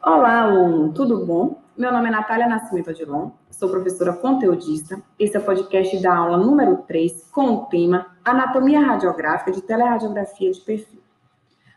[0.00, 1.60] Olá, aluno, tudo bom?
[1.76, 5.02] Meu nome é Natália Nascimento Adilon, sou professora conteudista.
[5.18, 10.52] Esse é o podcast da aula número 3, com o tema Anatomia Radiográfica de Teleradiografia
[10.52, 11.00] de Perfil.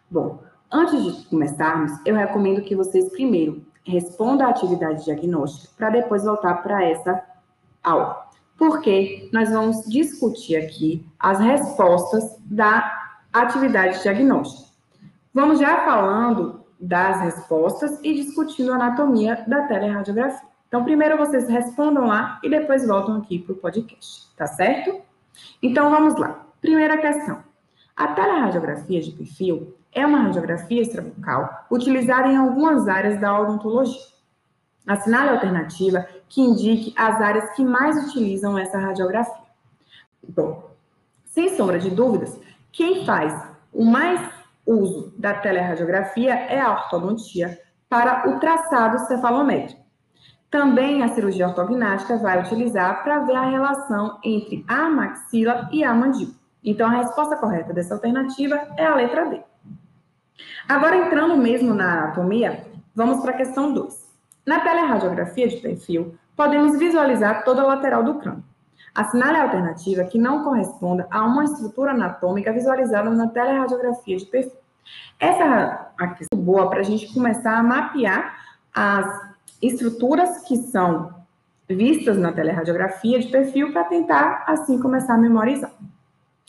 [0.09, 0.39] Bom,
[0.71, 6.61] antes de começarmos, eu recomendo que vocês primeiro respondam a atividade diagnóstica para depois voltar
[6.61, 7.23] para essa
[7.83, 8.29] aula.
[8.55, 14.69] Porque nós vamos discutir aqui as respostas da atividade diagnóstica.
[15.33, 20.49] Vamos já falando das respostas e discutindo a anatomia da teleradiografia.
[20.67, 24.99] Então, primeiro vocês respondam lá e depois voltam aqui para o podcast, tá certo?
[25.61, 26.45] Então, vamos lá.
[26.59, 27.43] Primeira questão.
[27.95, 34.01] A teleradiografia de perfil é uma radiografia extrabucal utilizada em algumas áreas da odontologia.
[34.87, 39.43] Assinale a alternativa que indique as áreas que mais utilizam essa radiografia.
[40.27, 40.71] Bom,
[41.25, 42.39] sem sombra de dúvidas,
[42.71, 43.33] quem faz
[43.73, 44.19] o mais
[44.65, 49.81] uso da teleradiografia é a ortodontia para o traçado cefalométrico.
[50.49, 55.93] Também a cirurgia ortognática vai utilizar para ver a relação entre a maxila e a
[55.93, 56.35] mandíbula.
[56.63, 59.41] Então, a resposta correta dessa alternativa é a letra D.
[60.67, 64.11] Agora, entrando mesmo na anatomia, vamos para a questão 2.
[64.45, 68.43] Na teleradiografia de perfil, podemos visualizar toda a lateral do crânio.
[68.93, 74.59] Assinale a alternativa que não corresponda a uma estrutura anatômica visualizada na teleradiografia de perfil.
[75.19, 78.35] Essa é a questão boa para a gente começar a mapear
[78.73, 81.13] as estruturas que são
[81.69, 85.71] vistas na teleradiografia de perfil para tentar, assim, começar a memorizar.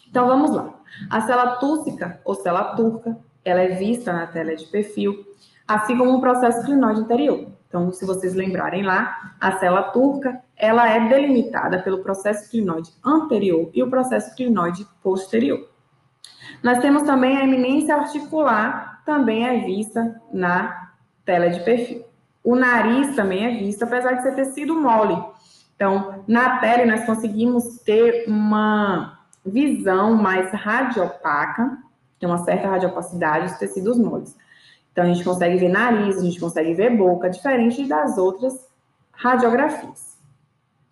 [0.08, 0.70] Então, vamos lá.
[1.08, 5.24] A célula tússica ou célula turca, ela é vista na tela de perfil,
[5.66, 7.46] assim como o processo clinoide anterior.
[7.72, 13.70] Então, se vocês lembrarem lá, a célula turca, ela é delimitada pelo processo clinoide anterior
[13.72, 15.70] e o processo clinoide posterior.
[16.62, 20.90] Nós temos também a eminência articular, também é vista na
[21.24, 22.04] tela de perfil.
[22.44, 25.16] O nariz também é visto, apesar de ser tecido mole.
[25.74, 31.78] Então, na pele, nós conseguimos ter uma visão mais radiopaca,
[32.20, 34.36] tem uma certa radiopacidade dos tecidos moles.
[34.92, 38.68] Então, a gente consegue ver nariz, a gente consegue ver boca, diferente das outras
[39.12, 40.12] radiografias.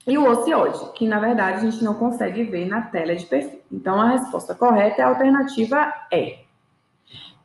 [0.06, 3.60] E o ocioide, que na verdade a gente não consegue ver na tela de perfil.
[3.70, 6.38] Então, a resposta correta é a alternativa E.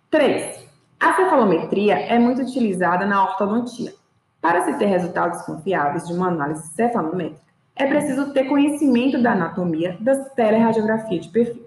[0.09, 0.65] 3.
[0.99, 3.93] A cefalometria é muito utilizada na ortodontia.
[4.41, 7.41] Para se ter resultados confiáveis de uma análise cefalométrica,
[7.75, 11.64] é preciso ter conhecimento da anatomia das teleradiografia de perfil.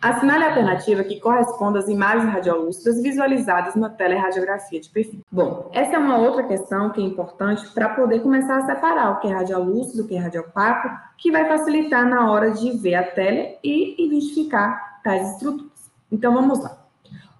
[0.00, 5.20] Assinale a alternativa que corresponde às imagens radiolúcidas visualizadas na teleradiografia de perfil.
[5.32, 9.20] Bom, essa é uma outra questão que é importante para poder começar a separar o
[9.20, 13.02] que é radiolúcido, o que é radiopaco, que vai facilitar na hora de ver a
[13.02, 15.90] tele e identificar tais estruturas.
[16.12, 16.78] Então, vamos lá.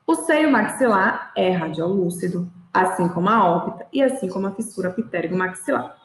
[0.06, 5.96] O seio maxilar é radiolúcido, assim como a órbita e assim como a fissura pitérigo-maxilar.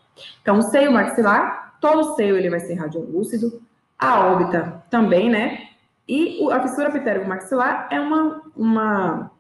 [0.41, 3.62] Então, o seio maxilar, todo o seio ele vai ser radiolúcido,
[3.97, 5.69] a órbita também, né?
[6.09, 9.31] E a fissura pitérico-maxilar é uma, uma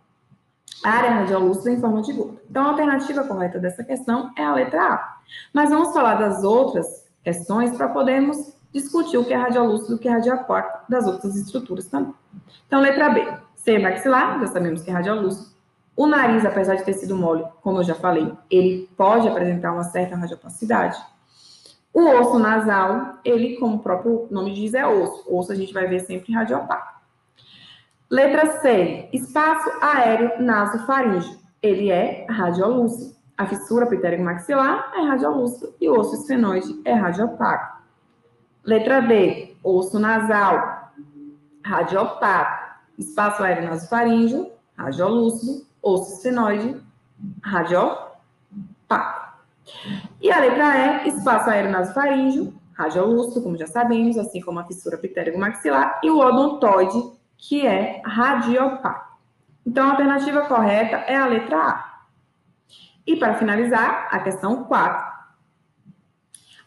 [0.83, 2.39] área radiolúcida em forma de gota.
[2.47, 5.17] Então, a alternativa correta dessa questão é a letra A.
[5.51, 9.97] Mas vamos falar das outras questões para podermos discutir o que é radiolúcido e o
[9.97, 12.13] que é radioaquático das outras estruturas também.
[12.67, 13.33] Então, letra B.
[13.55, 15.49] C maxilar, já sabemos que é radiolúcido.
[15.95, 19.85] O nariz, apesar de ter sido mole, como eu já falei, ele pode apresentar uma
[19.85, 21.01] certa radiopacidade.
[21.93, 25.25] O osso nasal, ele, como o próprio nome diz, é osso.
[25.27, 26.99] Osso a gente vai ver sempre radiopaco.
[28.09, 31.37] Letra C, espaço aéreo nasofaríngeo.
[31.61, 33.15] Ele é radiolúcido.
[33.37, 37.79] A fissura pitérico-maxilar é radiolúcido e o osso esfenoide é radiopaco.
[38.63, 40.91] Letra D, osso nasal,
[41.63, 42.69] radiopaco.
[42.97, 45.65] Espaço aéreo nasofaríngeo, radiolúcido.
[45.81, 46.81] Osso esfenoide,
[47.41, 49.28] radiopaco.
[50.21, 54.97] E a letra E, espaço aéreo nasofaríngeo, radiolúcido, como já sabemos, assim como a fissura
[54.97, 57.01] pitérico-maxilar, e o odontoide,
[57.37, 59.17] que é radiopaco.
[59.65, 61.89] Então, a alternativa correta é a letra A.
[63.05, 65.09] E para finalizar, a questão 4.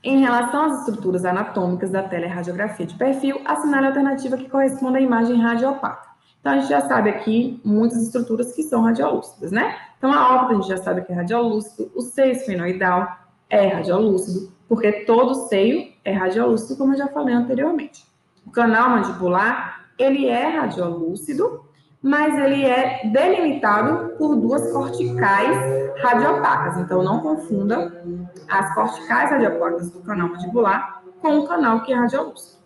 [0.04, 5.00] Em relação às estruturas anatômicas da teleradiografia de perfil, assinale a alternativa que corresponde à
[5.00, 6.11] imagem radiopaca.
[6.42, 9.76] Então, a gente já sabe aqui muitas estruturas que são radiolúcidas, né?
[9.96, 13.16] Então, a órbita a gente já sabe que é radiolúcido, o seio esfenoidal
[13.48, 18.04] é radiolúcido, porque todo seio é radiolúcido, como eu já falei anteriormente.
[18.44, 21.64] O canal mandibular, ele é radiolúcido,
[22.02, 25.56] mas ele é delimitado por duas corticais
[26.02, 26.76] radiopacas.
[26.78, 28.04] Então, não confunda
[28.48, 32.60] as corticais radiopacas do canal mandibular com o canal que é radiolúcido.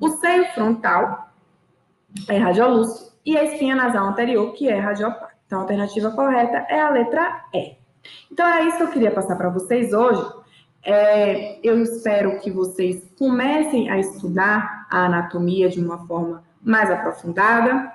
[0.00, 1.28] O seio frontal
[2.26, 5.34] é radiolúcido e a espinha nasal anterior, que é radiopaca.
[5.46, 7.76] Então, a alternativa correta é a letra E.
[8.32, 10.22] Então, é isso que eu queria passar para vocês hoje.
[10.82, 17.92] É, eu espero que vocês comecem a estudar a anatomia de uma forma mais aprofundada.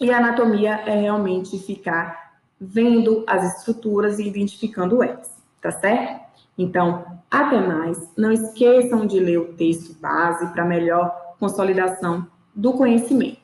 [0.00, 6.20] E a anatomia é realmente ficar vendo as estruturas e identificando elas, tá certo?
[6.58, 8.10] Então, até mais.
[8.16, 13.41] Não esqueçam de ler o texto base para melhor consolidação do conhecimento.